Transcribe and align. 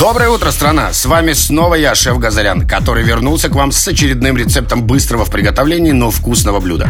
Доброе 0.00 0.30
утро, 0.30 0.50
страна! 0.50 0.94
С 0.94 1.04
вами 1.04 1.34
снова 1.34 1.74
я, 1.74 1.94
шеф 1.94 2.18
Газарян, 2.18 2.66
который 2.66 3.04
вернулся 3.04 3.50
к 3.50 3.54
вам 3.54 3.70
с 3.70 3.86
очередным 3.86 4.34
рецептом 4.38 4.84
быстрого 4.84 5.26
в 5.26 5.30
приготовлении, 5.30 5.92
но 5.92 6.10
вкусного 6.10 6.58
блюда. 6.58 6.88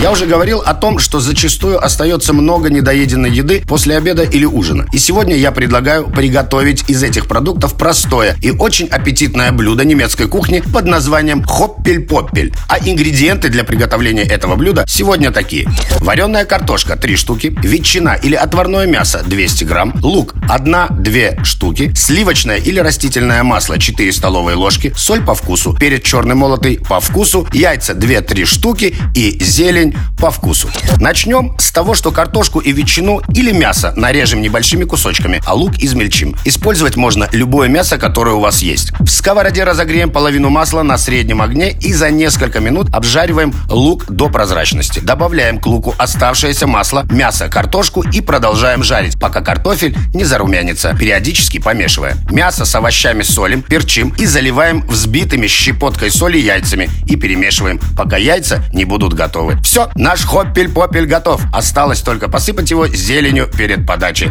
Я 0.00 0.12
уже 0.12 0.26
говорил 0.26 0.60
о 0.60 0.72
том, 0.72 1.00
что 1.00 1.18
зачастую 1.18 1.84
остается 1.84 2.32
много 2.32 2.70
недоеденной 2.70 3.32
еды 3.32 3.64
после 3.66 3.96
обеда 3.96 4.22
или 4.22 4.44
ужина. 4.44 4.86
И 4.92 4.98
сегодня 4.98 5.34
я 5.36 5.50
предлагаю 5.50 6.08
приготовить 6.08 6.88
из 6.88 7.02
этих 7.02 7.26
продуктов 7.26 7.76
простое 7.76 8.36
и 8.40 8.52
очень 8.52 8.86
аппетитное 8.86 9.50
блюдо 9.50 9.84
немецкой 9.84 10.28
кухни 10.28 10.60
под 10.60 10.86
названием 10.86 11.42
хоппель-поппель. 11.42 12.54
А 12.68 12.78
ингредиенты 12.78 13.48
для 13.48 13.64
приготовления 13.64 14.22
этого 14.22 14.54
блюда 14.54 14.84
сегодня 14.86 15.32
такие. 15.32 15.68
Вареная 15.98 16.44
картошка 16.44 16.96
3 16.96 17.16
штуки, 17.16 17.56
ветчина 17.60 18.14
или 18.14 18.36
отварное 18.36 18.86
мясо 18.86 19.22
200 19.26 19.64
грамм, 19.64 19.94
лук 20.00 20.34
1-2 20.48 21.44
штуки, 21.44 21.92
сливочное 22.12 22.58
или 22.58 22.78
растительное 22.78 23.42
масло 23.42 23.78
4 23.78 24.12
столовые 24.12 24.54
ложки, 24.54 24.92
соль 24.94 25.24
по 25.24 25.34
вкусу, 25.34 25.72
перец 25.72 26.04
черный 26.04 26.34
молотый 26.34 26.78
по 26.78 27.00
вкусу, 27.00 27.48
яйца 27.54 27.94
2-3 27.94 28.44
штуки 28.44 28.94
и 29.14 29.42
зелень 29.42 29.96
по 30.18 30.30
вкусу. 30.30 30.68
Начнем 31.00 31.58
с 31.58 31.72
того, 31.72 31.94
что 31.94 32.10
картошку 32.10 32.60
и 32.60 32.70
ветчину 32.70 33.22
или 33.34 33.50
мясо 33.52 33.94
нарежем 33.96 34.42
небольшими 34.42 34.84
кусочками, 34.84 35.40
а 35.46 35.54
лук 35.54 35.78
измельчим. 35.78 36.36
Использовать 36.44 36.96
можно 36.96 37.30
любое 37.32 37.68
мясо, 37.70 37.96
которое 37.96 38.34
у 38.34 38.40
вас 38.40 38.60
есть. 38.60 38.92
В 39.00 39.08
сковороде 39.08 39.64
разогреем 39.64 40.10
половину 40.10 40.50
масла 40.50 40.82
на 40.82 40.98
среднем 40.98 41.40
огне 41.40 41.70
и 41.70 41.94
за 41.94 42.10
несколько 42.10 42.60
минут 42.60 42.88
обжариваем 42.92 43.54
лук 43.70 44.04
до 44.10 44.28
прозрачности. 44.28 44.98
Добавляем 44.98 45.58
к 45.58 45.66
луку 45.66 45.94
оставшееся 45.96 46.66
масло, 46.66 47.06
мясо, 47.10 47.48
картошку 47.48 48.02
и 48.02 48.20
продолжаем 48.20 48.82
жарить, 48.82 49.18
пока 49.18 49.40
картофель 49.40 49.96
не 50.12 50.24
зарумянится, 50.24 50.94
периодически 50.94 51.56
помешивая. 52.02 52.16
Мясо 52.30 52.64
с 52.64 52.74
овощами 52.74 53.22
солим, 53.22 53.62
перчим 53.62 54.10
и 54.18 54.26
заливаем 54.26 54.86
взбитыми 54.86 55.46
щепоткой 55.46 56.10
соли 56.10 56.38
яйцами 56.38 56.90
и 57.06 57.16
перемешиваем, 57.16 57.80
пока 57.96 58.16
яйца 58.16 58.62
не 58.72 58.84
будут 58.84 59.14
готовы. 59.14 59.58
Все, 59.62 59.90
наш 59.94 60.24
хоппель-попель 60.24 61.06
готов. 61.06 61.42
Осталось 61.52 62.00
только 62.00 62.28
посыпать 62.28 62.70
его 62.70 62.88
зеленью 62.88 63.46
перед 63.46 63.86
подачей. 63.86 64.30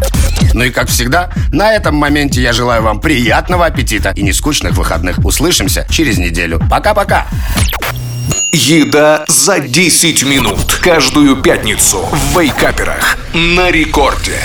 Ну 0.53 0.63
и 0.63 0.69
как 0.69 0.89
всегда, 0.89 1.31
на 1.51 1.73
этом 1.73 1.95
моменте 1.95 2.41
я 2.41 2.53
желаю 2.53 2.83
вам 2.83 2.99
приятного 2.99 3.65
аппетита 3.65 4.11
и 4.15 4.21
нескучных 4.21 4.73
выходных. 4.73 5.19
Услышимся 5.19 5.85
через 5.89 6.17
неделю. 6.17 6.61
Пока-пока! 6.69 7.27
Еда 8.53 9.23
за 9.27 9.59
10 9.59 10.23
минут. 10.23 10.79
Каждую 10.81 11.37
пятницу 11.37 12.05
в 12.11 12.37
Вейкаперах. 12.39 13.17
На 13.33 13.71
рекорде. 13.71 14.41